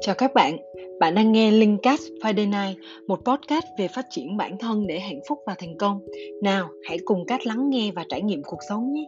Chào 0.00 0.14
các 0.14 0.34
bạn, 0.34 0.56
bạn 1.00 1.14
đang 1.14 1.32
nghe 1.32 1.50
Linkcast 1.50 2.02
Friday 2.22 2.50
Night, 2.50 2.84
một 3.06 3.20
podcast 3.24 3.64
về 3.78 3.88
phát 3.88 4.06
triển 4.10 4.36
bản 4.36 4.58
thân 4.58 4.86
để 4.86 5.00
hạnh 5.00 5.20
phúc 5.28 5.38
và 5.46 5.54
thành 5.58 5.78
công. 5.78 6.00
Nào, 6.42 6.68
hãy 6.88 6.98
cùng 7.04 7.26
Cát 7.26 7.46
lắng 7.46 7.70
nghe 7.70 7.90
và 7.94 8.04
trải 8.08 8.22
nghiệm 8.22 8.42
cuộc 8.42 8.58
sống 8.68 8.92
nhé. 8.92 9.04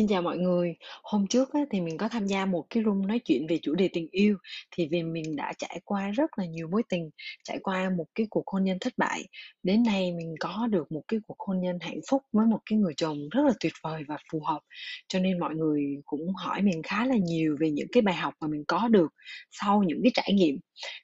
Xin 0.00 0.08
chào 0.08 0.22
mọi 0.22 0.38
người. 0.38 0.74
Hôm 1.02 1.26
trước 1.26 1.52
á, 1.52 1.60
thì 1.70 1.80
mình 1.80 1.98
có 1.98 2.08
tham 2.08 2.26
gia 2.26 2.46
một 2.46 2.64
cái 2.70 2.82
room 2.84 3.06
nói 3.06 3.20
chuyện 3.24 3.46
về 3.46 3.58
chủ 3.62 3.74
đề 3.74 3.88
tình 3.92 4.08
yêu 4.10 4.36
thì 4.76 4.88
vì 4.90 5.02
mình 5.02 5.36
đã 5.36 5.52
trải 5.58 5.80
qua 5.84 6.10
rất 6.10 6.30
là 6.36 6.44
nhiều 6.44 6.68
mối 6.68 6.82
tình, 6.88 7.10
trải 7.44 7.58
qua 7.62 7.90
một 7.96 8.04
cái 8.14 8.26
cuộc 8.30 8.42
hôn 8.46 8.64
nhân 8.64 8.78
thất 8.80 8.92
bại. 8.96 9.24
Đến 9.62 9.82
nay 9.82 10.12
mình 10.12 10.34
có 10.40 10.66
được 10.70 10.92
một 10.92 11.02
cái 11.08 11.20
cuộc 11.26 11.36
hôn 11.38 11.60
nhân 11.60 11.78
hạnh 11.80 12.00
phúc 12.10 12.22
với 12.32 12.46
một 12.46 12.58
cái 12.70 12.78
người 12.78 12.92
chồng 12.96 13.18
rất 13.30 13.42
là 13.46 13.52
tuyệt 13.60 13.72
vời 13.82 14.02
và 14.08 14.16
phù 14.32 14.40
hợp. 14.44 14.60
Cho 15.08 15.18
nên 15.18 15.38
mọi 15.38 15.54
người 15.54 15.82
cũng 16.04 16.34
hỏi 16.34 16.62
mình 16.62 16.82
khá 16.82 17.06
là 17.06 17.16
nhiều 17.16 17.56
về 17.60 17.70
những 17.70 17.88
cái 17.92 18.02
bài 18.02 18.14
học 18.14 18.34
mà 18.40 18.48
mình 18.48 18.64
có 18.68 18.88
được 18.88 19.12
sau 19.50 19.82
những 19.82 20.00
cái 20.02 20.12
trải 20.14 20.32
nghiệm. 20.34 20.58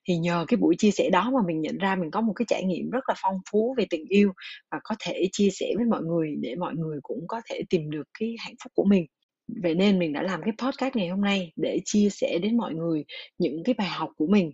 Thì 0.09 0.17
nhờ 0.17 0.45
cái 0.49 0.57
buổi 0.57 0.75
chia 0.79 0.91
sẻ 0.91 1.11
đó 1.13 1.31
mà 1.35 1.41
mình 1.47 1.61
nhận 1.61 1.79
ra 1.79 1.97
mình 1.97 2.11
có 2.11 2.21
một 2.21 2.33
cái 2.37 2.47
trải 2.49 2.65
nghiệm 2.65 2.91
rất 2.91 3.05
là 3.09 3.15
phong 3.23 3.41
phú 3.51 3.75
về 3.79 3.87
tình 3.91 4.05
yêu 4.09 4.33
và 4.71 4.79
có 4.85 4.95
thể 5.01 5.29
chia 5.33 5.49
sẻ 5.53 5.67
với 5.77 5.85
mọi 5.85 6.03
người 6.03 6.35
để 6.41 6.55
mọi 6.55 6.75
người 6.75 6.99
cũng 7.03 7.25
có 7.29 7.41
thể 7.51 7.63
tìm 7.71 7.91
được 7.91 8.09
cái 8.19 8.35
hạnh 8.39 8.55
phúc 8.65 8.73
của 8.75 8.85
mình. 8.87 9.07
Vậy 9.63 9.75
nên 9.75 9.99
mình 9.99 10.13
đã 10.13 10.23
làm 10.23 10.41
cái 10.43 10.53
podcast 10.59 10.97
ngày 10.97 11.09
hôm 11.09 11.21
nay 11.21 11.53
để 11.57 11.81
chia 11.85 12.09
sẻ 12.11 12.39
đến 12.43 12.57
mọi 12.57 12.75
người 12.75 13.05
những 13.39 13.63
cái 13.65 13.75
bài 13.79 13.89
học 13.89 14.11
của 14.17 14.27
mình. 14.27 14.53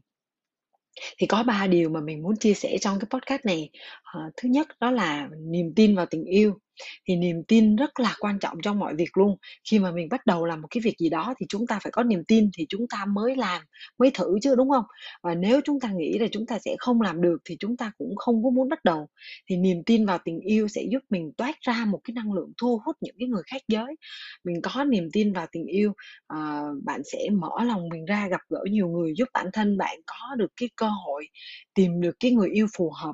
Thì 1.19 1.27
có 1.27 1.43
ba 1.43 1.67
điều 1.67 1.91
mà 1.91 2.01
mình 2.01 2.23
muốn 2.23 2.37
chia 2.37 2.55
sẻ 2.55 2.79
trong 2.81 2.99
cái 3.01 3.09
podcast 3.11 3.45
này. 3.45 3.71
à, 4.03 4.21
thứ 4.37 4.49
nhất 4.49 4.67
đó 4.81 4.91
là 4.91 5.29
niềm 5.41 5.73
tin 5.77 5.97
vào 5.97 6.07
tình 6.07 6.25
yêu 6.25 6.59
thì 7.09 7.17
niềm 7.17 7.43
tin 7.49 7.77
rất 7.77 8.01
là 8.01 8.15
quan 8.21 8.39
trọng 8.39 8.57
trong 8.63 8.79
mọi 8.79 8.95
việc 8.95 9.17
luôn. 9.17 9.37
Khi 9.71 9.79
mà 9.79 9.91
mình 9.91 10.09
bắt 10.11 10.27
đầu 10.27 10.45
làm 10.45 10.61
một 10.63 10.69
cái 10.71 10.81
việc 10.85 10.95
gì 10.99 11.09
đó 11.09 11.35
thì 11.41 11.47
chúng 11.49 11.67
ta 11.67 11.79
phải 11.83 11.91
có 11.93 12.03
niềm 12.03 12.25
tin 12.29 12.51
thì 12.59 12.67
chúng 12.69 12.87
ta 12.89 13.05
mới 13.05 13.37
làm 13.37 13.63
mới 13.99 14.11
thử 14.15 14.39
chứ 14.43 14.55
đúng 14.57 14.71
không? 14.71 14.85
Và 15.23 15.35
nếu 15.35 15.61
chúng 15.65 15.81
ta 15.81 15.89
nghĩ 15.93 16.19
là 16.19 16.27
chúng 16.33 16.47
ta 16.47 16.59
sẽ 16.59 16.77
không 16.79 17.01
làm 17.01 17.23
được 17.23 17.37
thì 17.45 17.57
chúng 17.61 17.77
ta 17.77 17.93
cũng 17.99 18.17
không 18.17 18.45
có 18.45 18.51
muốn 18.51 18.69
bắt 18.69 18.85
đầu. 18.85 19.09
Thì 19.51 19.57
niềm 19.57 19.83
tin 19.87 20.07
vào 20.07 20.19
tình 20.25 20.41
yêu 20.41 20.69
sẽ 20.69 20.83
giúp 20.91 21.03
mình 21.11 21.33
toát 21.37 21.61
ra 21.61 21.85
một 21.89 22.01
cái 22.05 22.15
năng 22.15 22.33
lượng 22.33 22.53
thu 22.61 22.81
hút 22.85 22.97
những 23.01 23.15
cái 23.19 23.29
người 23.29 23.43
khác 23.47 23.63
giới. 23.69 23.97
Mình 24.45 24.57
có 24.63 24.85
niềm 24.85 25.09
tin 25.13 25.33
vào 25.33 25.47
tình 25.53 25.67
yêu 25.67 25.93
à, 26.27 26.63
bạn 26.85 27.01
sẽ 27.13 27.19
mở 27.33 27.65
lòng 27.65 27.89
mình 27.89 28.05
ra 28.05 28.29
gặp 28.29 28.41
gỡ 28.49 28.61
nhiều 28.71 28.89
người 28.89 29.13
giúp 29.17 29.29
bản 29.35 29.47
thân 29.53 29.79
bạn 29.79 29.97
có 30.07 30.35
được 30.37 30.53
cái 30.57 30.69
cơ 30.77 30.89
hội 31.05 31.27
tìm 31.75 32.01
được 32.01 32.17
cái 32.21 32.31
người 32.31 32.51
yêu 32.51 32.67
phù 32.77 32.91
hợp 33.03 33.13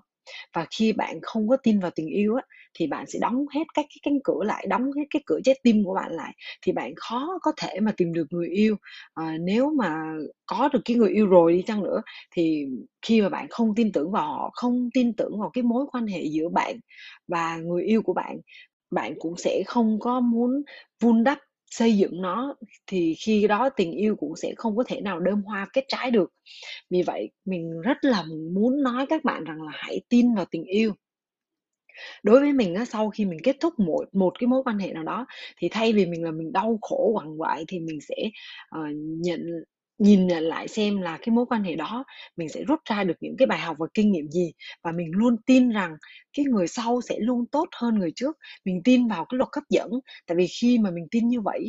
và 0.55 0.67
khi 0.79 0.93
bạn 0.93 1.19
không 1.23 1.49
có 1.49 1.57
tin 1.63 1.81
vào 1.81 1.91
tình 1.95 2.07
yêu 2.09 2.35
á 2.35 2.43
thì 2.75 2.87
bạn 2.87 3.05
sẽ 3.09 3.19
đóng 3.23 3.45
hết 3.55 3.65
các 3.75 3.83
cái 3.89 3.99
cánh 4.03 4.19
cửa 4.25 4.41
lại 4.45 4.67
đóng 4.71 4.83
hết 4.97 5.05
cái 5.11 5.23
cửa 5.27 5.39
trái 5.45 5.61
tim 5.63 5.85
của 5.85 5.95
bạn 5.95 6.13
lại 6.13 6.33
thì 6.63 6.73
bạn 6.73 6.93
khó 6.97 7.39
có 7.43 7.53
thể 7.57 7.81
mà 7.81 7.93
tìm 7.97 8.13
được 8.13 8.27
người 8.31 8.49
yêu. 8.49 8.77
À, 9.15 9.37
nếu 9.41 9.71
mà 9.79 10.03
có 10.47 10.69
được 10.73 10.81
cái 10.85 10.97
người 10.97 11.11
yêu 11.11 11.27
rồi 11.27 11.53
đi 11.53 11.63
chăng 11.67 11.83
nữa 11.83 12.03
thì 12.31 12.67
khi 13.03 13.21
mà 13.23 13.29
bạn 13.29 13.47
không 13.51 13.75
tin 13.75 13.93
tưởng 13.93 14.11
vào 14.13 14.27
họ 14.33 14.51
không 14.55 14.89
tin 14.95 15.13
tưởng 15.17 15.41
vào 15.41 15.51
cái 15.55 15.63
mối 15.63 15.87
quan 15.93 16.07
hệ 16.07 16.23
giữa 16.25 16.49
bạn 16.49 16.77
và 17.29 17.57
người 17.57 17.83
yêu 17.85 18.03
của 18.03 18.13
bạn 18.15 18.37
bạn 18.91 19.15
cũng 19.19 19.37
sẽ 19.37 19.63
không 19.67 19.99
có 20.01 20.21
muốn 20.21 20.63
vun 21.01 21.25
đắp 21.25 21.39
xây 21.71 21.97
dựng 21.97 22.23
nó 22.23 22.55
thì 22.87 23.15
khi 23.15 23.47
đó 23.47 23.69
tình 23.69 23.93
yêu 23.93 24.17
cũng 24.17 24.37
sẽ 24.37 24.53
không 24.57 24.77
có 24.77 24.85
thể 24.87 25.01
nào 25.01 25.21
đơm 25.21 25.43
hoa 25.43 25.69
kết 25.73 25.85
trái 25.89 26.11
được. 26.11 26.33
Vì 26.91 27.03
vậy 27.03 27.31
mình 27.45 27.81
rất 27.81 27.97
là 28.03 28.25
muốn 28.53 28.83
nói 28.83 29.07
các 29.09 29.25
bạn 29.25 29.45
rằng 29.45 29.63
là 29.63 29.73
hãy 29.75 30.01
tin 30.09 30.35
vào 30.35 30.45
tình 30.51 30.65
yêu. 30.65 30.93
Đối 32.23 32.41
với 32.41 32.53
mình 32.53 32.75
á 32.75 32.85
sau 32.85 33.11
khi 33.11 33.25
mình 33.25 33.39
kết 33.43 33.57
thúc 33.61 33.79
một 33.79 34.05
một 34.13 34.33
cái 34.39 34.47
mối 34.47 34.63
quan 34.65 34.79
hệ 34.79 34.93
nào 34.93 35.03
đó 35.03 35.27
thì 35.59 35.69
thay 35.69 35.93
vì 35.93 36.07
mình 36.07 36.25
là 36.25 36.31
mình 36.31 36.53
đau 36.53 36.79
khổ 36.83 37.11
quằn 37.15 37.41
quại 37.41 37.65
thì 37.69 37.81
mình 37.81 37.99
sẽ 38.01 38.31
uh, 38.79 38.95
nhận 38.97 39.41
nhìn 39.99 40.27
nhận 40.27 40.43
lại 40.43 40.69
xem 40.69 41.01
là 41.01 41.19
cái 41.23 41.35
mối 41.35 41.47
quan 41.47 41.65
hệ 41.65 41.77
đó, 41.77 42.05
mình 42.37 42.49
sẽ 42.49 42.65
rút 42.65 42.81
ra 42.91 43.05
được 43.05 43.15
những 43.21 43.37
cái 43.39 43.47
bài 43.47 43.59
học 43.59 43.77
và 43.81 43.87
kinh 43.95 44.13
nghiệm 44.13 44.29
gì 44.31 44.53
và 44.85 44.93
mình 44.93 45.11
luôn 45.13 45.37
tin 45.47 45.71
rằng 45.71 45.97
cái 46.37 46.45
người 46.47 46.69
sau 46.69 47.01
sẽ 47.09 47.17
luôn 47.19 47.47
tốt 47.47 47.69
hơn 47.77 47.99
người 47.99 48.13
trước. 48.17 48.37
Mình 48.65 48.81
tin 48.85 49.09
vào 49.09 49.25
cái 49.25 49.39
luật 49.39 49.49
hấp 49.55 49.65
dẫn, 49.71 49.91
tại 50.27 50.37
vì 50.37 50.47
khi 50.61 50.79
mà 50.79 50.91
mình 50.91 51.07
tin 51.11 51.29
như 51.29 51.41
vậy 51.41 51.69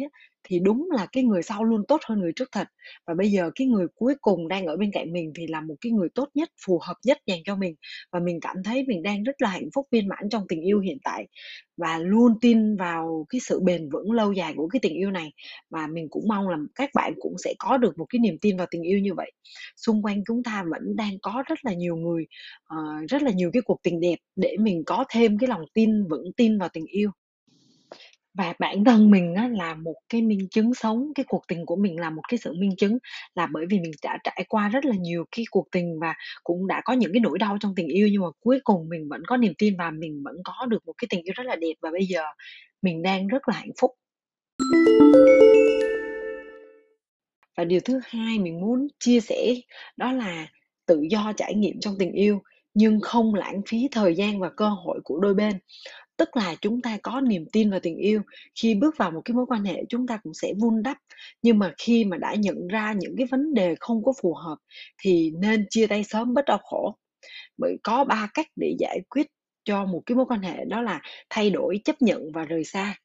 thì 0.50 0.60
đúng 0.60 0.90
là 0.92 1.08
cái 1.12 1.24
người 1.24 1.44
sau 1.44 1.64
luôn 1.64 1.84
tốt 1.88 2.02
hơn 2.06 2.20
người 2.20 2.32
trước 2.36 2.50
thật. 2.52 2.68
Và 3.08 3.14
bây 3.14 3.32
giờ 3.32 3.52
cái 3.56 3.68
người 3.68 3.88
cuối 3.96 4.16
cùng 4.22 4.48
đang 4.48 4.66
ở 4.66 4.78
bên 4.78 4.92
cạnh 4.94 5.14
mình 5.14 5.32
thì 5.36 5.48
là 5.48 5.62
một 5.62 5.76
cái 5.82 5.92
người 5.92 6.10
tốt 6.16 6.30
nhất 6.34 6.50
phù 6.66 6.80
hợp 6.88 6.96
nhất 7.06 7.18
dành 7.26 7.40
cho 7.46 7.56
mình. 7.56 7.76
Và 8.12 8.20
mình 8.20 8.40
cảm 8.42 8.56
thấy 8.66 8.84
mình 8.88 9.04
đang 9.04 9.24
rất 9.24 9.42
là 9.42 9.50
hạnh 9.50 9.70
phúc 9.76 9.88
viên 9.92 10.08
mãn 10.08 10.30
trong 10.32 10.44
tình 10.50 10.62
yêu 10.62 10.80
hiện 10.80 10.98
tại. 11.04 11.28
Và 11.78 11.98
luôn 11.98 12.34
tin 12.42 12.76
vào 12.76 13.26
cái 13.30 13.42
sự 13.42 13.60
bền 13.60 13.90
vững 13.90 14.12
lâu 14.12 14.34
dài 14.34 14.54
của 14.56 14.68
cái 14.68 14.80
tình 14.80 14.94
yêu 14.94 15.12
này. 15.12 15.32
Và 15.70 15.88
mình 15.88 16.08
cũng 16.10 16.28
mong 16.28 16.50
là 16.50 16.58
các 16.76 16.90
bạn 16.96 17.14
cũng 17.20 17.36
sẽ 17.44 17.54
có 17.60 17.78
được 17.78 17.98
một 17.98 18.06
cái 18.10 18.20
niềm 18.20 18.38
tin 18.42 18.58
vào 18.58 18.68
tình 18.72 18.82
yêu 18.82 19.00
như 19.00 19.14
vậy. 19.14 19.32
Xung 19.78 20.02
quanh 20.06 20.24
chúng 20.28 20.44
ta 20.44 20.64
vẫn 20.72 20.96
đang 20.96 21.20
có 21.22 21.44
rất 21.48 21.60
là 21.66 21.74
nhiều 21.74 21.96
người 21.96 22.26
uh, 22.74 23.10
rất 23.10 23.22
là 23.24 23.32
nhiều 23.32 23.50
cái 23.54 23.62
cuộc 23.62 23.80
tình 23.84 24.00
đẹp 24.00 24.16
để 24.36 24.56
mình 24.60 24.84
có 24.86 25.06
thêm 25.10 25.38
cái 25.38 25.48
lòng 25.48 25.62
tin 25.74 26.08
vững 26.10 26.34
tin 26.38 26.60
vào 26.60 26.70
tình 26.74 26.86
yêu 26.86 27.12
và 28.40 28.54
bản 28.60 28.84
thân 28.84 29.12
mình 29.12 29.34
á 29.36 29.48
là 29.48 29.76
một 29.76 29.96
cái 30.10 30.22
minh 30.22 30.48
chứng 30.52 30.74
sống, 30.74 31.12
cái 31.16 31.24
cuộc 31.28 31.42
tình 31.48 31.66
của 31.66 31.76
mình 31.76 32.00
là 32.00 32.10
một 32.10 32.22
cái 32.28 32.38
sự 32.38 32.54
minh 32.54 32.76
chứng 32.78 32.98
là 33.36 33.48
bởi 33.52 33.66
vì 33.70 33.80
mình 33.80 33.92
đã 34.04 34.18
trải 34.24 34.46
qua 34.50 34.70
rất 34.70 34.86
là 34.86 34.96
nhiều 34.96 35.26
cái 35.36 35.46
cuộc 35.52 35.68
tình 35.72 36.00
và 36.02 36.14
cũng 36.44 36.68
đã 36.68 36.82
có 36.86 36.94
những 36.94 37.14
cái 37.14 37.20
nỗi 37.20 37.38
đau 37.38 37.58
trong 37.62 37.76
tình 37.76 37.88
yêu 37.88 38.08
nhưng 38.12 38.22
mà 38.22 38.28
cuối 38.40 38.60
cùng 38.64 38.90
mình 38.90 39.10
vẫn 39.10 39.22
có 39.28 39.38
niềm 39.38 39.54
tin 39.58 39.78
và 39.78 39.92
mình 39.92 40.24
vẫn 40.24 40.36
có 40.44 40.66
được 40.66 40.86
một 40.86 40.94
cái 40.98 41.08
tình 41.10 41.22
yêu 41.24 41.34
rất 41.36 41.44
là 41.44 41.56
đẹp 41.56 41.74
và 41.82 41.92
bây 41.92 42.06
giờ 42.06 42.22
mình 42.82 43.02
đang 43.02 43.28
rất 43.28 43.48
là 43.50 43.56
hạnh 43.56 43.72
phúc. 43.82 43.92
Và 47.58 47.64
điều 47.64 47.80
thứ 47.80 48.00
hai 48.04 48.40
mình 48.40 48.62
muốn 48.62 48.88
chia 49.00 49.20
sẻ 49.20 49.56
đó 49.98 50.12
là 50.12 50.48
tự 50.86 51.02
do 51.10 51.34
trải 51.38 51.54
nghiệm 51.54 51.80
trong 51.80 51.96
tình 52.00 52.12
yêu 52.12 52.42
nhưng 52.74 53.00
không 53.00 53.36
lãng 53.36 53.62
phí 53.70 53.88
thời 53.92 54.16
gian 54.16 54.40
và 54.40 54.50
cơ 54.50 54.70
hội 54.70 55.00
của 55.04 55.20
đôi 55.20 55.34
bên 55.34 55.60
tức 56.20 56.38
là 56.38 56.56
chúng 56.62 56.82
ta 56.82 56.98
có 57.04 57.22
niềm 57.22 57.46
tin 57.52 57.72
và 57.72 57.80
tình 57.80 57.98
yêu. 57.98 58.22
Khi 58.62 58.76
bước 58.76 58.98
vào 58.98 59.12
một 59.12 59.22
cái 59.26 59.36
mối 59.36 59.46
quan 59.46 59.64
hệ, 59.64 59.84
chúng 59.90 60.08
ta 60.08 60.20
cũng 60.24 60.34
sẽ 60.34 60.54
vun 60.60 60.84
đắp. 60.84 60.98
Nhưng 61.42 61.60
mà 61.60 61.74
khi 61.78 62.06
mà 62.06 62.18
đã 62.18 62.36
nhận 62.36 62.68
ra 62.68 62.94
những 62.94 63.16
cái 63.18 63.28
vấn 63.32 63.54
đề 63.54 63.76
không 63.80 64.04
có 64.04 64.14
phù 64.22 64.34
hợp, 64.34 64.58
thì 65.02 65.32
nên 65.40 65.66
chia 65.70 65.88
tay 65.88 66.04
sớm 66.04 66.34
bớt 66.34 66.46
đau 66.46 66.58
khổ. 66.64 66.96
Bởi 67.58 67.78
có 67.84 68.04
ba 68.04 68.30
cách 68.34 68.48
để 68.56 68.76
giải 68.80 69.00
quyết 69.10 69.28
cho 69.66 69.86
một 69.86 70.02
cái 70.06 70.16
mối 70.16 70.26
quan 70.30 70.42
hệ, 70.42 70.66
đó 70.66 70.82
là 70.82 71.02
thay 71.30 71.50
đổi 71.50 71.82
chấp 71.86 72.02
nhận 72.02 72.32
và 72.34 72.46
rời 72.46 72.64
xa 72.64 72.96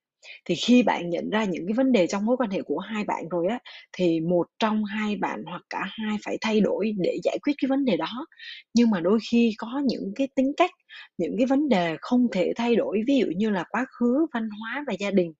thì 0.45 0.55
khi 0.55 0.83
bạn 0.83 1.11
nhận 1.11 1.31
ra 1.31 1.45
những 1.45 1.67
cái 1.67 1.75
vấn 1.75 1.93
đề 1.93 2.07
trong 2.07 2.25
mối 2.27 2.37
quan 2.37 2.51
hệ 2.51 2.63
của 2.63 2.79
hai 2.79 3.05
bạn 3.05 3.29
rồi 3.29 3.47
á, 3.51 3.59
thì 3.93 4.21
một 4.21 4.47
trong 4.59 4.85
hai 4.85 5.17
bạn 5.17 5.43
hoặc 5.47 5.63
cả 5.71 5.85
hai 5.91 6.17
phải 6.25 6.39
thay 6.41 6.61
đổi 6.61 6.93
để 6.99 7.19
giải 7.25 7.39
quyết 7.43 7.53
cái 7.63 7.69
vấn 7.69 7.85
đề 7.85 7.97
đó. 7.97 8.27
Nhưng 8.75 8.91
mà 8.91 9.01
đôi 9.01 9.19
khi 9.31 9.53
có 9.59 9.83
những 9.87 10.13
cái 10.17 10.29
tính 10.35 10.53
cách, 10.57 10.71
những 11.19 11.35
cái 11.39 11.47
vấn 11.47 11.69
đề 11.69 11.97
không 12.01 12.27
thể 12.33 12.53
thay 12.57 12.77
đổi, 12.77 13.01
ví 13.07 13.19
dụ 13.19 13.27
như 13.37 13.51
là 13.51 13.65
quá 13.71 13.87
khứ, 13.99 14.27
văn 14.35 14.49
hóa 14.61 14.85
và 14.87 14.95
gia 15.01 15.11
đình, 15.11 15.33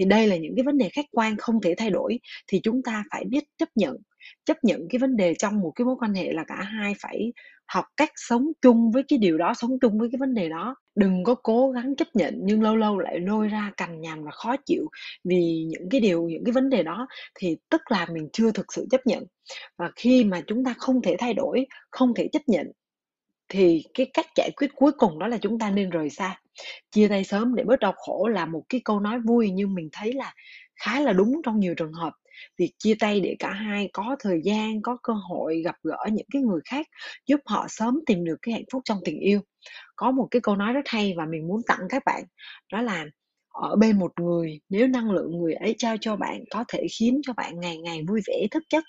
thì 0.00 0.04
đây 0.04 0.26
là 0.26 0.36
những 0.36 0.52
cái 0.56 0.62
vấn 0.64 0.78
đề 0.78 0.88
khách 0.88 1.06
quan 1.12 1.36
không 1.38 1.60
thể 1.60 1.74
thay 1.78 1.90
đổi, 1.90 2.18
thì 2.48 2.60
chúng 2.62 2.82
ta 2.82 3.04
phải 3.10 3.24
biết 3.24 3.44
chấp 3.58 3.68
nhận 3.74 3.96
chấp 4.44 4.56
nhận 4.64 4.80
cái 4.90 4.98
vấn 4.98 5.16
đề 5.16 5.34
trong 5.38 5.60
một 5.60 5.72
cái 5.76 5.84
mối 5.84 5.96
quan 6.00 6.14
hệ 6.14 6.32
là 6.32 6.44
cả 6.48 6.62
hai 6.62 6.94
phải 7.00 7.32
học 7.66 7.84
cách 7.96 8.10
sống 8.16 8.48
chung 8.62 8.90
với 8.90 9.02
cái 9.08 9.18
điều 9.18 9.38
đó, 9.38 9.54
sống 9.54 9.78
chung 9.80 9.98
với 9.98 10.08
cái 10.12 10.18
vấn 10.18 10.34
đề 10.34 10.48
đó. 10.48 10.76
Đừng 10.94 11.24
có 11.24 11.34
cố 11.34 11.70
gắng 11.70 11.96
chấp 11.96 12.08
nhận 12.14 12.40
nhưng 12.42 12.62
lâu 12.62 12.76
lâu 12.76 12.98
lại 12.98 13.20
lôi 13.20 13.48
ra 13.48 13.72
cằn 13.76 14.00
nhằn 14.00 14.24
và 14.24 14.30
khó 14.30 14.56
chịu 14.66 14.88
vì 15.24 15.64
những 15.68 15.88
cái 15.90 16.00
điều, 16.00 16.28
những 16.28 16.44
cái 16.44 16.52
vấn 16.52 16.70
đề 16.70 16.82
đó 16.82 17.06
thì 17.34 17.56
tức 17.70 17.80
là 17.90 18.06
mình 18.12 18.28
chưa 18.32 18.52
thực 18.52 18.72
sự 18.72 18.86
chấp 18.90 19.06
nhận. 19.06 19.24
Và 19.78 19.90
khi 19.96 20.24
mà 20.24 20.40
chúng 20.46 20.64
ta 20.64 20.74
không 20.78 21.02
thể 21.02 21.16
thay 21.18 21.34
đổi, 21.34 21.66
không 21.90 22.14
thể 22.14 22.28
chấp 22.32 22.42
nhận 22.46 22.66
thì 23.48 23.82
cái 23.94 24.10
cách 24.14 24.26
giải 24.36 24.50
quyết 24.56 24.68
cuối 24.76 24.92
cùng 24.92 25.18
đó 25.18 25.26
là 25.26 25.38
chúng 25.38 25.58
ta 25.58 25.70
nên 25.70 25.90
rời 25.90 26.10
xa. 26.10 26.40
Chia 26.90 27.08
tay 27.08 27.24
sớm 27.24 27.54
để 27.54 27.64
bớt 27.64 27.80
đau 27.80 27.92
khổ 27.96 28.28
là 28.28 28.46
một 28.46 28.62
cái 28.68 28.80
câu 28.84 29.00
nói 29.00 29.18
vui 29.20 29.50
nhưng 29.50 29.74
mình 29.74 29.88
thấy 29.92 30.12
là 30.12 30.34
khá 30.76 31.00
là 31.00 31.12
đúng 31.12 31.40
trong 31.44 31.60
nhiều 31.60 31.74
trường 31.74 31.92
hợp 31.92 32.12
việc 32.58 32.72
chia 32.78 32.94
tay 33.00 33.20
để 33.20 33.36
cả 33.38 33.50
hai 33.52 33.90
có 33.92 34.16
thời 34.20 34.40
gian, 34.44 34.82
có 34.82 34.96
cơ 35.02 35.12
hội 35.12 35.62
gặp 35.64 35.76
gỡ 35.82 35.98
những 36.12 36.26
cái 36.32 36.42
người 36.42 36.60
khác, 36.64 36.86
giúp 37.26 37.40
họ 37.46 37.66
sớm 37.68 38.00
tìm 38.06 38.24
được 38.24 38.36
cái 38.42 38.52
hạnh 38.54 38.64
phúc 38.72 38.82
trong 38.84 38.98
tình 39.04 39.18
yêu. 39.18 39.40
Có 39.96 40.10
một 40.10 40.28
cái 40.30 40.40
câu 40.40 40.56
nói 40.56 40.72
rất 40.72 40.84
hay 40.86 41.14
và 41.16 41.26
mình 41.26 41.48
muốn 41.48 41.60
tặng 41.66 41.80
các 41.88 42.02
bạn, 42.06 42.24
đó 42.72 42.82
là 42.82 43.06
ở 43.48 43.76
bên 43.76 43.98
một 43.98 44.12
người, 44.20 44.60
nếu 44.68 44.86
năng 44.88 45.10
lượng 45.10 45.38
người 45.38 45.54
ấy 45.54 45.74
trao 45.78 45.96
cho 46.00 46.16
bạn, 46.16 46.44
có 46.50 46.64
thể 46.68 46.86
khiến 46.98 47.20
cho 47.26 47.32
bạn 47.32 47.60
ngày 47.60 47.78
ngày 47.78 48.00
vui 48.08 48.20
vẻ, 48.26 48.46
thức 48.50 48.62
giấc. 48.72 48.84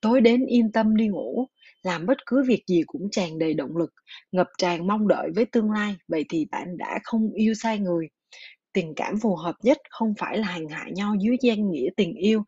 Tối 0.00 0.20
đến 0.20 0.46
yên 0.46 0.72
tâm 0.72 0.96
đi 0.96 1.08
ngủ, 1.08 1.46
làm 1.82 2.06
bất 2.06 2.18
cứ 2.26 2.44
việc 2.46 2.62
gì 2.66 2.82
cũng 2.86 3.08
tràn 3.10 3.38
đầy 3.38 3.54
động 3.54 3.76
lực, 3.76 3.90
ngập 4.32 4.46
tràn 4.58 4.86
mong 4.86 5.08
đợi 5.08 5.30
với 5.34 5.44
tương 5.44 5.70
lai, 5.70 5.96
vậy 6.08 6.24
thì 6.28 6.46
bạn 6.50 6.76
đã 6.78 6.98
không 7.04 7.32
yêu 7.32 7.54
sai 7.54 7.78
người. 7.78 8.08
Tình 8.72 8.92
cảm 8.96 9.20
phù 9.20 9.36
hợp 9.36 9.54
nhất 9.62 9.78
không 9.90 10.14
phải 10.18 10.38
là 10.38 10.46
hành 10.46 10.68
hạ 10.68 10.86
nhau 10.94 11.14
dưới 11.20 11.36
danh 11.40 11.70
nghĩa 11.70 11.88
tình 11.96 12.14
yêu 12.14 12.44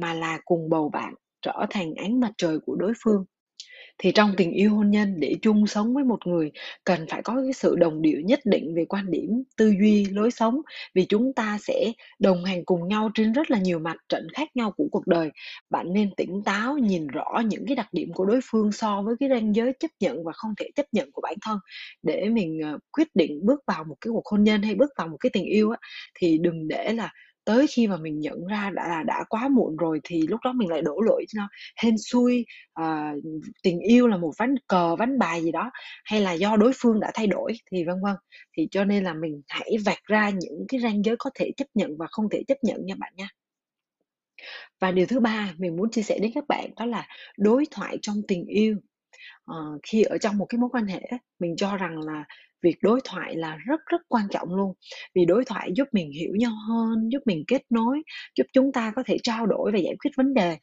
mà 0.00 0.14
là 0.14 0.38
cùng 0.44 0.68
bầu 0.70 0.88
bạn 0.88 1.14
trở 1.42 1.66
thành 1.70 1.94
ánh 1.94 2.20
mặt 2.20 2.32
trời 2.38 2.58
của 2.66 2.76
đối 2.76 2.92
phương 3.04 3.24
Thì 3.98 4.12
trong 4.14 4.34
tình 4.36 4.52
yêu 4.52 4.70
hôn 4.74 4.90
nhân 4.90 5.20
để 5.20 5.36
chung 5.42 5.66
sống 5.66 5.94
với 5.94 6.04
một 6.04 6.26
người 6.26 6.50
cần 6.84 7.06
phải 7.10 7.22
có 7.22 7.34
cái 7.44 7.52
sự 7.52 7.76
đồng 7.76 8.02
điệu 8.02 8.20
nhất 8.20 8.40
định 8.44 8.74
về 8.76 8.84
quan 8.88 9.10
điểm, 9.10 9.42
tư 9.56 9.74
duy, 9.80 10.04
lối 10.04 10.30
sống 10.30 10.60
vì 10.94 11.06
chúng 11.08 11.32
ta 11.32 11.58
sẽ 11.60 11.92
đồng 12.18 12.44
hành 12.44 12.64
cùng 12.64 12.88
nhau 12.88 13.10
trên 13.14 13.32
rất 13.32 13.50
là 13.50 13.58
nhiều 13.58 13.78
mặt 13.78 13.96
trận 14.08 14.28
khác 14.34 14.48
nhau 14.56 14.72
của 14.76 14.86
cuộc 14.92 15.06
đời. 15.06 15.30
Bạn 15.70 15.92
nên 15.92 16.10
tỉnh 16.16 16.42
táo, 16.44 16.78
nhìn 16.78 17.06
rõ 17.06 17.42
những 17.46 17.66
cái 17.66 17.76
đặc 17.76 17.88
điểm 17.92 18.12
của 18.14 18.24
đối 18.24 18.40
phương 18.50 18.72
so 18.72 19.02
với 19.02 19.14
cái 19.20 19.28
ranh 19.28 19.54
giới 19.54 19.72
chấp 19.80 19.90
nhận 20.00 20.24
và 20.24 20.32
không 20.32 20.54
thể 20.60 20.70
chấp 20.76 20.86
nhận 20.92 21.12
của 21.12 21.20
bản 21.22 21.34
thân 21.42 21.58
để 22.02 22.28
mình, 22.28 22.60
ờ, 22.64 22.78
quyết 22.92 23.08
định 23.14 23.40
bước 23.46 23.60
vào 23.66 23.84
một 23.84 23.96
cái 24.00 24.10
cuộc 24.12 24.26
hôn 24.26 24.44
nhân 24.44 24.62
hay 24.62 24.74
bước 24.74 24.90
vào 24.98 25.08
một 25.08 25.16
cái 25.20 25.30
tình 25.30 25.44
yêu 25.44 25.70
á, 25.70 25.78
thì 26.14 26.38
đừng 26.38 26.68
để 26.68 26.92
là 26.92 27.10
tới 27.48 27.66
khi 27.66 27.86
mà 27.86 27.96
mình 27.96 28.20
nhận 28.20 28.46
ra 28.46 28.70
đã 28.74 28.88
là 28.88 29.02
đã 29.06 29.24
quá 29.28 29.48
muộn 29.48 29.76
rồi 29.76 30.00
thì 30.04 30.22
lúc 30.28 30.40
đó 30.44 30.52
mình 30.52 30.70
lại 30.70 30.82
đổ 30.82 31.00
lỗi 31.00 31.24
cho 31.28 31.38
nó 31.42 31.48
hên 31.82 31.94
xui, 31.98 32.46
à, 32.74 33.12
tình 33.62 33.80
yêu 33.80 34.08
là 34.08 34.16
một 34.16 34.32
ván 34.38 34.54
cờ, 34.68 34.96
ván 34.96 35.18
bài 35.18 35.42
gì 35.42 35.52
đó, 35.52 35.70
hay 36.04 36.20
là 36.20 36.32
do 36.32 36.56
đối 36.56 36.72
phương 36.76 37.00
đã 37.00 37.10
thay 37.14 37.26
đổi 37.26 37.52
thì 37.72 37.84
vân 37.84 37.96
vân. 38.02 38.16
Thì 38.56 38.68
cho 38.70 38.84
nên 38.84 39.04
là 39.04 39.14
mình 39.14 39.42
hãy 39.48 39.70
vạch 39.86 40.04
ra 40.04 40.30
những 40.30 40.66
cái 40.68 40.80
ranh 40.80 41.02
giới 41.04 41.16
có 41.18 41.30
thể 41.34 41.50
chấp 41.56 41.66
nhận 41.74 41.90
và 41.98 42.06
không 42.10 42.30
thể 42.30 42.42
chấp 42.48 42.58
nhận 42.62 42.86
nha 42.86 42.94
bạn 42.98 43.12
nha. 43.16 43.28
Và 44.80 44.92
điều 44.92 45.06
thứ 45.06 45.20
ba 45.20 45.54
mình 45.58 45.76
muốn 45.76 45.90
chia 45.90 46.02
sẻ 46.02 46.18
đến 46.18 46.32
các 46.34 46.44
bạn 46.48 46.70
đó 46.76 46.86
là 46.86 47.08
đối 47.38 47.64
thoại 47.70 47.98
trong 48.02 48.16
tình 48.28 48.46
yêu. 48.46 48.76
à, 49.46 49.56
khi 49.82 50.02
ở 50.02 50.18
trong 50.18 50.38
một 50.38 50.46
cái 50.50 50.60
mối 50.60 50.70
quan 50.72 50.86
hệ 50.86 51.02
mình 51.40 51.56
cho 51.56 51.76
rằng 51.76 51.98
là 52.00 52.24
việc 52.62 52.76
đối 52.82 53.00
thoại 53.04 53.36
là 53.36 53.56
rất 53.66 53.80
rất 53.86 54.02
quan 54.08 54.24
trọng 54.30 54.54
luôn. 54.54 54.72
Vì 55.14 55.24
đối 55.24 55.44
thoại 55.44 55.70
giúp 55.76 55.88
mình 55.92 56.10
hiểu 56.12 56.30
nhau 56.36 56.52
hơn, 56.68 57.08
giúp 57.12 57.18
mình 57.26 57.44
kết 57.46 57.62
nối, 57.70 58.02
giúp 58.36 58.44
chúng 58.52 58.72
ta 58.72 58.92
có 58.96 59.02
thể 59.06 59.16
trao 59.22 59.46
đổi 59.46 59.72
và 59.72 59.78
giải 59.78 59.96
quyết 60.04 60.10
vấn 60.16 60.34
đề. 60.34 60.56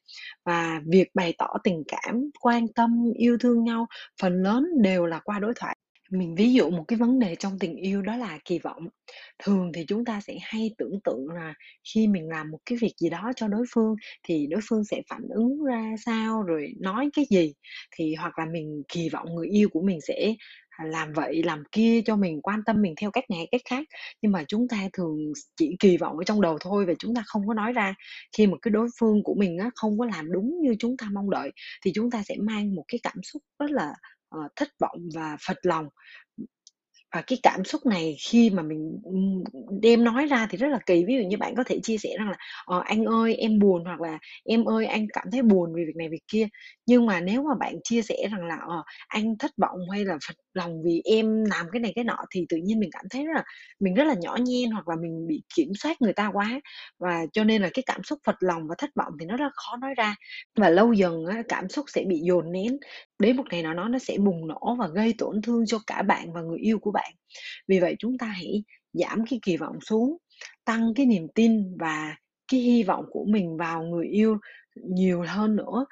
Và 0.45 0.81
việc 0.91 1.07
bày 1.13 1.33
tỏ 1.37 1.47
tình 1.63 1.83
cảm, 1.87 2.29
quan 2.41 2.67
tâm, 2.75 3.03
yêu 3.17 3.37
thương 3.39 3.63
nhau 3.63 3.85
phần 4.21 4.33
lớn 4.43 4.65
đều 4.81 5.05
là 5.05 5.19
qua 5.23 5.39
đối 5.39 5.53
thoại. 5.55 5.77
Mình 6.11 6.35
ví 6.35 6.53
dụ 6.53 6.69
một 6.69 6.83
cái 6.87 6.99
vấn 6.99 7.19
đề 7.19 7.35
trong 7.35 7.59
tình 7.59 7.75
yêu 7.75 8.01
đó 8.01 8.17
là 8.17 8.39
kỳ 8.45 8.59
vọng. 8.59 8.87
Thường 9.43 9.71
thì 9.73 9.85
chúng 9.87 10.05
ta 10.05 10.21
sẽ 10.21 10.37
hay 10.41 10.71
tưởng 10.77 10.99
tượng 11.03 11.27
là 11.35 11.53
khi 11.93 12.07
mình 12.07 12.29
làm 12.29 12.51
một 12.51 12.57
cái 12.65 12.77
việc 12.81 12.93
gì 12.97 13.09
đó 13.09 13.31
cho 13.35 13.47
đối 13.47 13.65
phương 13.73 13.95
thì 14.27 14.47
đối 14.49 14.61
phương 14.69 14.83
sẽ 14.83 15.01
phản 15.09 15.21
ứng 15.35 15.63
ra 15.63 15.91
sao, 16.05 16.41
rồi 16.43 16.67
nói 16.79 17.09
cái 17.13 17.25
gì. 17.29 17.53
Thì 17.97 18.15
hoặc 18.15 18.39
là 18.39 18.45
mình 18.53 18.83
kỳ 18.93 19.09
vọng 19.09 19.35
người 19.35 19.47
yêu 19.49 19.69
của 19.69 19.81
mình 19.81 20.01
sẽ, 20.01 20.35
À, 20.77 20.85
làm 20.85 21.13
vậy 21.13 21.43
làm 21.43 21.63
kia 21.71 22.01
cho 22.05 22.15
mình, 22.15 22.41
quan 22.41 22.63
tâm 22.65 22.81
mình 22.81 22.93
theo 23.01 23.11
cách 23.11 23.23
này 23.29 23.47
cách 23.51 23.61
khác. 23.69 23.83
Nhưng 24.21 24.31
mà 24.31 24.43
chúng 24.47 24.67
ta 24.67 24.77
thường 24.93 25.17
chỉ 25.57 25.75
kỳ 25.79 25.97
vọng 25.97 26.17
ở 26.17 26.23
trong 26.23 26.41
đầu 26.41 26.57
thôi 26.61 26.85
và 26.85 26.93
chúng 26.99 27.15
ta 27.15 27.23
không 27.25 27.47
có 27.47 27.53
nói 27.53 27.73
ra. 27.73 27.95
Khi 28.37 28.47
mà 28.47 28.57
cái 28.61 28.71
đối 28.71 28.87
phương 28.99 29.23
của 29.23 29.35
mình 29.37 29.57
á, 29.57 29.69
không 29.75 29.99
có 29.99 30.05
làm 30.05 30.31
đúng 30.31 30.61
như 30.61 30.75
chúng 30.79 30.97
ta 30.97 31.07
mong 31.13 31.29
đợi 31.29 31.51
thì 31.85 31.91
chúng 31.95 32.11
ta 32.11 32.23
sẽ 32.23 32.35
mang 32.39 32.75
một 32.75 32.83
cái 32.87 32.99
cảm 33.03 33.17
xúc 33.23 33.41
rất 33.59 33.71
là 33.71 33.93
uh, 34.37 34.51
thất 34.55 34.69
vọng 34.79 34.99
và 35.15 35.37
phật 35.47 35.57
lòng. 35.63 35.85
Và 37.15 37.21
cái 37.27 37.39
cảm 37.43 37.63
xúc 37.65 37.85
này 37.85 38.17
khi 38.29 38.49
mà 38.49 38.63
mình, 38.63 38.99
đem 39.81 40.03
nói 40.03 40.27
ra 40.27 40.47
thì 40.51 40.57
rất 40.57 40.67
là 40.67 40.79
kỳ. 40.85 41.05
Ví 41.07 41.15
dụ 41.23 41.29
như 41.29 41.37
bạn 41.37 41.55
có 41.57 41.63
thể 41.67 41.79
chia 41.83 41.97
sẻ 41.97 42.09
rằng 42.19 42.29
là 42.29 42.37
"Ờ, 42.65 42.81
anh 42.85 43.05
ơi 43.05 43.35
em 43.35 43.59
buồn" 43.59 43.85
hoặc 43.85 44.01
là 44.01 44.19
"Em 44.45 44.65
ơi 44.65 44.85
anh 44.85 45.07
cảm 45.13 45.27
thấy 45.31 45.41
buồn 45.41 45.73
vì 45.75 45.83
việc 45.85 45.95
này 45.97 46.09
việc 46.09 46.23
kia." 46.27 46.47
Nhưng 46.87 47.05
mà 47.05 47.21
nếu 47.21 47.43
mà 47.43 47.55
bạn 47.59 47.75
chia 47.83 48.01
sẻ 48.01 48.15
rằng 48.31 48.45
là 48.47 48.57
"Ờ, 48.69 48.83
anh 49.07 49.37
thất 49.39 49.51
vọng 49.61 49.79
hay 49.93 50.05
là 50.05 50.17
phật 50.27 50.35
lòng 50.53 50.83
vì 50.85 51.01
em 51.05 51.45
làm 51.45 51.67
cái 51.73 51.79
này 51.81 51.93
cái 51.95 52.03
nọ" 52.05 52.17
thì 52.31 52.45
tự 52.49 52.57
nhiên 52.57 52.79
mình 52.79 52.89
cảm 52.93 53.05
thấy 53.11 53.25
rất 53.25 53.33
là 53.35 53.43
mình 53.79 53.93
rất 53.95 54.03
là 54.07 54.15
nhỏ 54.21 54.37
nhen 54.41 54.71
hoặc 54.71 54.87
là 54.89 54.95
mình 55.01 55.27
bị 55.27 55.43
kiểm 55.57 55.69
soát 55.79 56.01
người 56.01 56.13
ta 56.13 56.29
quá. 56.33 56.59
Và 56.99 57.25
cho 57.33 57.43
nên 57.43 57.61
là 57.61 57.69
cái 57.73 57.83
cảm 57.85 58.03
xúc 58.03 58.19
phật 58.25 58.35
lòng 58.39 58.67
và 58.69 58.75
thất 58.77 58.89
vọng 58.95 59.13
thì 59.19 59.25
nó 59.25 59.37
rất 59.37 59.51
khó 59.55 59.77
nói 59.77 59.93
ra. 59.97 60.15
Và 60.57 60.69
lâu 60.69 60.93
dần 60.93 61.25
á, 61.25 61.43
cảm 61.49 61.69
xúc 61.69 61.85
sẽ 61.93 62.03
bị 62.09 62.19
dồn 62.27 62.51
nén, 62.51 62.77
đến 63.19 63.37
một 63.37 63.43
ngày 63.51 63.63
nào 63.63 63.73
đó 63.73 63.87
nó 63.87 63.99
sẽ 63.99 64.17
bùng 64.17 64.47
nổ 64.47 64.75
và 64.79 64.87
gây 64.87 65.13
tổn 65.17 65.41
thương 65.41 65.65
cho 65.65 65.79
cả 65.87 66.01
bạn 66.01 66.33
và 66.33 66.41
người 66.41 66.59
yêu 66.59 66.79
của 66.79 66.91
bạn. 66.91 67.13
Vì 67.67 67.79
vậy 67.79 67.95
chúng 67.99 68.17
ta 68.17 68.27
hãy 68.27 68.63
giảm 68.93 69.25
cái 69.29 69.39
kỳ 69.41 69.57
vọng 69.57 69.81
xuống, 69.81 70.17
tăng 70.65 70.93
cái 70.95 71.05
niềm 71.05 71.27
tin 71.35 71.77
và 71.77 72.15
cái 72.51 72.59
hy 72.59 72.83
vọng 72.83 73.05
của 73.11 73.25
mình 73.27 73.57
vào 73.57 73.83
người 73.83 74.07
yêu 74.07 74.37
nhiều 74.75 75.23
hơn 75.27 75.55
nữa 75.55 75.85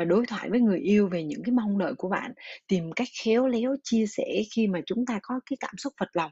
và 0.00 0.04
đối 0.04 0.26
thoại 0.26 0.50
với 0.50 0.60
người 0.60 0.78
yêu 0.78 1.08
về 1.08 1.24
những 1.24 1.42
cái 1.44 1.52
mong 1.52 1.78
đợi 1.78 1.94
của 1.98 2.08
bạn, 2.08 2.32
tìm 2.68 2.92
cách 2.96 3.08
khéo 3.24 3.46
léo 3.48 3.76
chia 3.84 4.06
sẻ 4.06 4.42
khi 4.54 4.66
mà 4.66 4.80
chúng 4.86 5.06
ta 5.06 5.18
có 5.22 5.40
cái 5.50 5.56
cảm 5.60 5.74
xúc 5.78 5.92
phật 6.00 6.08
lòng. 6.12 6.30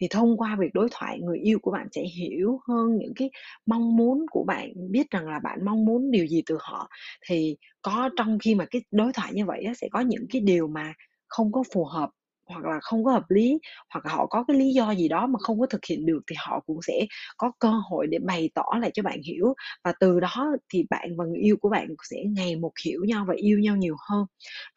Thì 0.00 0.08
thông 0.10 0.36
qua 0.36 0.56
việc 0.60 0.74
đối 0.74 0.88
thoại, 0.92 1.18
người 1.20 1.38
yêu 1.38 1.58
của 1.62 1.70
bạn 1.70 1.86
sẽ 1.92 2.02
hiểu 2.02 2.60
hơn 2.68 2.98
những 2.98 3.12
cái 3.16 3.30
mong 3.66 3.96
muốn 3.96 4.26
của 4.30 4.44
bạn, 4.46 4.68
biết 4.90 5.10
rằng 5.10 5.28
là 5.28 5.40
bạn 5.44 5.64
mong 5.64 5.84
muốn 5.84 6.10
điều 6.10 6.26
gì 6.26 6.42
từ 6.46 6.56
họ. 6.60 6.88
Thì 7.28 7.56
có 7.82 8.10
trong 8.16 8.38
khi 8.38 8.54
mà 8.54 8.64
cái 8.70 8.82
đối 8.90 9.12
thoại 9.12 9.32
như 9.34 9.44
vậy 9.46 9.62
á, 9.66 9.74
sẽ 9.74 9.88
có 9.92 10.00
những 10.00 10.26
cái 10.32 10.40
điều 10.40 10.68
mà 10.68 10.92
không 11.28 11.52
có 11.52 11.62
phù 11.74 11.84
hợp 11.84 12.10
hoặc 12.46 12.64
là 12.64 12.78
không 12.82 13.04
có 13.04 13.12
hợp 13.12 13.24
lý, 13.30 13.58
hoặc 13.90 14.06
là 14.06 14.12
họ 14.14 14.26
có 14.26 14.44
cái 14.48 14.56
lý 14.56 14.72
do 14.74 14.90
gì 14.94 15.08
đó 15.08 15.26
mà 15.26 15.38
không 15.38 15.60
có 15.60 15.66
thực 15.66 15.84
hiện 15.90 16.06
được 16.06 16.20
thì 16.30 16.36
họ 16.38 16.60
cũng 16.66 16.78
sẽ 16.82 17.06
có 17.36 17.52
cơ 17.58 17.68
hội 17.90 18.06
để 18.06 18.18
bày 18.18 18.50
tỏ 18.54 18.64
lại 18.80 18.90
cho 18.94 19.02
bạn 19.02 19.20
hiểu. 19.26 19.54
Và 19.84 19.92
từ 20.00 20.20
đó 20.20 20.46
thì 20.72 20.84
bạn 20.90 21.16
và 21.16 21.24
người 21.24 21.38
yêu 21.40 21.56
của 21.60 21.68
bạn 21.68 21.88
sẽ 22.10 22.16
ngày 22.36 22.56
một 22.56 22.72
hiểu 22.84 23.00
nhau 23.04 23.24
và 23.28 23.34
yêu 23.36 23.58
nhau 23.58 23.76
nhiều 23.76 23.96
hơn. 24.10 24.26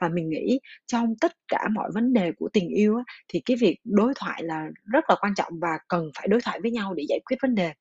Và 0.02 0.10
mình 0.10 0.30
nghĩ 0.30 0.60
trong 0.88 1.16
tất 1.22 1.32
cả 1.48 1.68
mọi 1.76 1.90
vấn 1.94 2.14
đề 2.14 2.32
của 2.32 2.50
tình 2.54 2.70
yêu 2.70 2.98
á, 2.98 3.04
thì 3.28 3.42
cái 3.46 3.58
việc 3.58 3.78
đối 3.84 4.14
thoại 4.16 4.44
là 4.44 4.68
rất 4.86 5.04
là 5.10 5.16
quan 5.22 5.34
trọng 5.36 5.54
và 5.62 5.70
cần 5.88 6.10
phải 6.18 6.28
đối 6.28 6.42
thoại 6.42 6.60
với 6.62 6.72
nhau 6.72 6.94
để 6.94 7.04
giải 7.10 7.20
quyết 7.26 7.38
vấn 7.42 7.56
đề. 7.56 7.72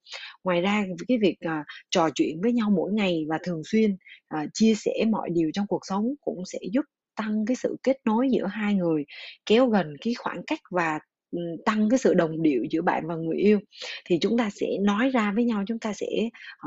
Ngoài 0.44 0.60
ra 0.60 0.84
cái 1.08 1.18
việc, 1.18 1.36
ờ, 1.40 1.52
trò 1.90 2.08
chuyện 2.14 2.40
với 2.42 2.52
nhau 2.52 2.70
mỗi 2.70 2.92
ngày 2.92 3.24
và 3.28 3.38
thường 3.44 3.62
xuyên, 3.64 3.96
ờ, 4.28 4.38
chia 4.54 4.74
sẻ 4.74 4.92
mọi 5.10 5.28
điều 5.32 5.50
trong 5.54 5.66
cuộc 5.66 5.80
sống 5.86 6.14
cũng 6.20 6.42
sẽ 6.46 6.58
giúp 6.72 6.82
tăng 7.16 7.44
cái 7.46 7.56
sự 7.56 7.76
kết 7.82 7.96
nối 8.04 8.28
giữa 8.30 8.46
hai 8.46 8.74
người, 8.74 9.04
kéo 9.46 9.66
gần 9.66 9.96
cái 10.00 10.14
khoảng 10.14 10.42
cách 10.46 10.60
và, 10.70 10.98
ừ, 11.30 11.38
tăng 11.64 11.88
cái 11.90 11.98
sự 11.98 12.14
đồng 12.14 12.42
điệu 12.42 12.64
giữa 12.70 12.82
bạn 12.82 13.06
và 13.08 13.14
người 13.16 13.36
yêu. 13.36 13.60
Thì 14.04 14.18
chúng 14.20 14.38
ta 14.38 14.50
sẽ 14.60 14.66
nói 14.80 15.10
ra 15.10 15.32
với 15.34 15.44
nhau, 15.44 15.64
chúng 15.66 15.78
ta 15.78 15.92
sẽ, 15.92 16.06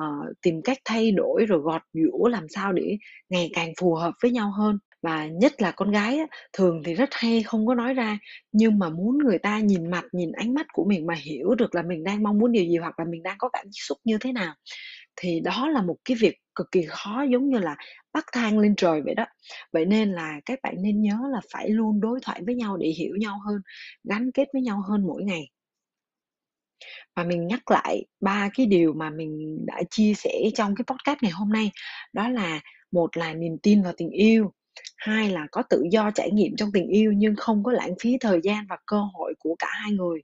uh, 0.01 0.37
tìm 0.41 0.61
cách 0.61 0.77
thay 0.85 1.11
đổi 1.11 1.45
rồi 1.45 1.59
gọt 1.59 1.81
giũa 1.93 2.27
làm 2.27 2.47
sao 2.49 2.73
để 2.73 2.97
ngày 3.29 3.49
càng 3.53 3.73
phù 3.81 3.95
hợp 3.95 4.13
với 4.21 4.31
nhau 4.31 4.51
hơn. 4.57 4.77
Và 5.01 5.27
nhất 5.27 5.53
là 5.61 5.71
con 5.71 5.91
gái 5.91 6.17
á, 6.17 6.25
thường 6.53 6.81
thì 6.85 6.93
rất 6.93 7.09
hay 7.11 7.43
không 7.43 7.67
có 7.67 7.75
nói 7.75 7.93
ra, 7.93 8.17
nhưng 8.51 8.79
mà 8.79 8.89
muốn 8.89 9.17
người 9.17 9.37
ta 9.39 9.59
nhìn 9.59 9.89
mặt, 9.91 10.03
nhìn 10.11 10.31
ánh 10.31 10.53
mắt 10.53 10.65
của 10.73 10.85
mình 10.85 11.05
mà 11.05 11.13
hiểu 11.15 11.55
được 11.55 11.75
là 11.75 11.81
mình 11.81 12.03
đang 12.03 12.23
mong 12.23 12.39
muốn 12.39 12.51
điều 12.51 12.65
gì 12.65 12.77
hoặc 12.77 12.99
là 12.99 13.05
mình 13.05 13.23
đang 13.23 13.35
có 13.39 13.49
cảm 13.53 13.65
xúc 13.71 13.97
như 14.03 14.17
thế 14.21 14.31
nào, 14.31 14.53
thì 15.15 15.39
đó 15.39 15.69
là 15.69 15.81
một 15.81 15.95
cái 16.05 16.17
việc 16.21 16.35
cực 16.59 16.71
kỳ 16.71 16.85
khó, 16.89 17.23
giống 17.31 17.49
như 17.49 17.59
là 17.59 17.75
bắt 18.13 18.25
thang 18.33 18.59
lên 18.59 18.75
trời 18.75 19.01
vậy 19.01 19.15
đó. 19.15 19.25
Vậy 19.73 19.85
nên 19.85 20.11
là 20.11 20.39
các 20.45 20.59
bạn 20.63 20.75
nên 20.81 21.01
nhớ 21.01 21.17
là 21.31 21.41
phải 21.53 21.69
luôn 21.69 22.01
đối 22.01 22.19
thoại 22.23 22.41
với 22.45 22.55
nhau 22.55 22.77
để 22.77 22.87
hiểu 22.87 23.15
nhau 23.15 23.39
hơn, 23.45 23.61
gắn 24.03 24.31
kết 24.31 24.47
với 24.53 24.61
nhau 24.61 24.81
hơn 24.89 25.07
mỗi 25.07 25.23
ngày. 25.23 25.49
Và 27.15 27.23
mình 27.23 27.47
nhắc 27.47 27.71
lại 27.71 28.05
ba 28.19 28.49
cái 28.53 28.65
điều 28.65 28.93
mà 28.93 29.09
mình 29.09 29.57
đã 29.65 29.81
chia 29.89 30.13
sẻ 30.13 30.49
trong 30.55 30.75
cái 30.75 30.85
podcast 30.87 31.23
ngày 31.23 31.31
hôm 31.31 31.49
nay, 31.49 31.71
đó 32.13 32.29
là 32.29 32.61
một 32.91 33.17
là 33.17 33.33
niềm 33.33 33.57
tin 33.63 33.83
vào 33.83 33.93
tình 33.97 34.09
yêu, 34.09 34.51
hai 34.97 35.29
là 35.29 35.47
có 35.51 35.63
tự 35.69 35.83
do 35.91 36.11
trải 36.11 36.31
nghiệm 36.31 36.55
trong 36.55 36.71
tình 36.73 36.87
yêu 36.87 37.11
nhưng 37.11 37.35
không 37.35 37.63
có 37.63 37.71
lãng 37.71 37.93
phí 38.01 38.17
thời 38.21 38.39
gian 38.43 38.65
và 38.69 38.77
cơ 38.85 38.97
hội 39.13 39.33
của 39.39 39.55
cả 39.59 39.67
hai 39.71 39.91
người. 39.91 40.21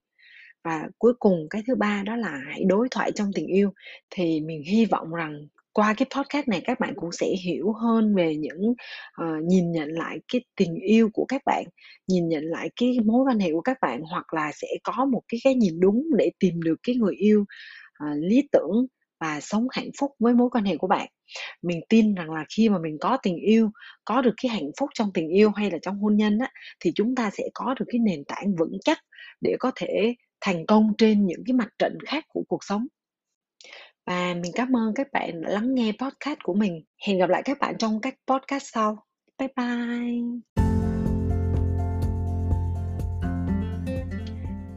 Và 0.63 0.89
cuối 0.97 1.13
cùng 1.19 1.47
cái 1.49 1.63
thứ 1.67 1.75
ba 1.75 2.03
đó 2.05 2.15
là 2.15 2.41
hãy 2.49 2.63
đối 2.67 2.87
thoại 2.91 3.11
trong 3.15 3.31
tình 3.35 3.47
yêu. 3.47 3.73
Thì 4.09 4.41
mình 4.41 4.63
hy 4.63 4.85
vọng 4.85 5.13
rằng 5.13 5.47
qua 5.75 5.93
cái 5.97 6.07
podcast 6.15 6.47
này 6.47 6.61
các 6.65 6.79
bạn 6.79 6.93
cũng 6.95 7.11
sẽ 7.11 7.27
hiểu 7.27 7.73
hơn 7.73 8.15
về 8.15 8.35
những 8.35 8.73
uh, 9.21 9.43
nhìn 9.43 9.71
nhận 9.71 9.89
lại 9.89 10.17
cái 10.31 10.41
tình 10.55 10.75
yêu 10.75 11.09
của 11.13 11.25
các 11.25 11.41
bạn, 11.45 11.63
nhìn 12.07 12.29
nhận 12.29 12.43
lại 12.43 12.69
cái 12.75 12.97
mối 13.05 13.23
quan 13.27 13.39
hệ 13.39 13.51
của 13.51 13.61
các 13.61 13.77
bạn, 13.81 14.01
hoặc 14.01 14.33
là 14.33 14.51
sẽ 14.53 14.67
có 14.83 15.05
một 15.05 15.21
cái 15.27 15.39
cái 15.43 15.55
nhìn 15.55 15.79
đúng 15.79 16.03
để 16.17 16.31
tìm 16.39 16.61
được 16.61 16.75
cái 16.83 16.95
người 16.95 17.15
yêu, 17.15 17.41
uh, 17.41 18.17
lý 18.17 18.47
tưởng 18.51 18.85
và 19.19 19.39
sống 19.41 19.67
hạnh 19.71 19.89
phúc 19.99 20.11
với 20.19 20.33
mối 20.33 20.49
quan 20.49 20.65
hệ 20.65 20.77
của 20.77 20.87
bạn. 20.87 21.07
Mình 21.61 21.79
tin 21.89 22.15
rằng 22.15 22.31
là 22.31 22.45
khi 22.55 22.69
mà 22.69 22.77
mình 22.79 22.97
có 23.01 23.17
tình 23.23 23.37
yêu, 23.37 23.71
có 24.05 24.21
được 24.21 24.33
cái 24.43 24.49
hạnh 24.49 24.71
phúc 24.79 24.89
trong 24.93 25.13
tình 25.13 25.29
yêu 25.29 25.51
hay 25.55 25.71
là 25.71 25.77
trong 25.81 25.99
hôn 25.99 26.15
nhân 26.17 26.37
á, 26.39 26.49
thì 26.79 26.91
chúng 26.95 27.15
ta 27.15 27.29
sẽ 27.33 27.43
có 27.53 27.75
được 27.79 27.85
cái 27.89 27.99
nền 27.99 28.23
tảng 28.27 28.55
vững 28.59 28.77
chắc 28.85 28.99
để 29.41 29.55
có 29.59 29.71
thể 29.75 30.15
thành 30.41 30.65
công 30.65 30.93
trên 30.97 31.25
những 31.25 31.43
cái 31.45 31.53
mặt 31.53 31.69
trận 31.79 31.97
khác 32.07 32.23
của 32.27 32.43
cuộc 32.47 32.63
sống. 32.63 32.87
Và 34.05 34.33
mình 34.41 34.51
cảm 34.55 34.75
ơn 34.75 34.93
các 34.93 35.07
bạn 35.13 35.41
đã 35.41 35.49
lắng 35.49 35.75
nghe 35.75 35.91
podcast 35.91 36.39
của 36.43 36.53
mình. 36.53 36.83
Hẹn 37.07 37.17
gặp 37.17 37.29
lại 37.29 37.41
các 37.45 37.59
bạn 37.59 37.77
trong 37.77 38.01
các 38.01 38.15
podcast 38.27 38.63
sau. 38.73 38.97
Bye 39.39 39.49
bye. 39.55 40.65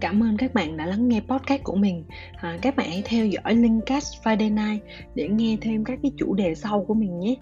Cảm 0.00 0.22
ơn 0.22 0.36
các 0.36 0.54
bạn 0.54 0.76
đã 0.76 0.86
lắng 0.86 1.08
nghe 1.08 1.20
podcast 1.20 1.62
của 1.62 1.76
mình. 1.76 2.04
À, 2.36 2.58
các 2.62 2.76
bạn 2.76 2.88
hãy 2.90 3.02
theo 3.04 3.26
dõi 3.26 3.54
Linkcast 3.54 4.22
Friday 4.22 4.54
Night 4.54 4.84
để 5.14 5.28
nghe 5.28 5.56
thêm 5.60 5.84
các 5.84 5.98
cái 6.02 6.12
chủ 6.16 6.34
đề 6.34 6.54
sau 6.54 6.84
của 6.88 6.94
mình 6.94 7.20
nhé. 7.20 7.36